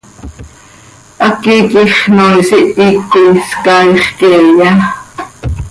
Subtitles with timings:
[1.23, 4.69] ¿Háqui quij xnoois ihic coi scaaix queeya?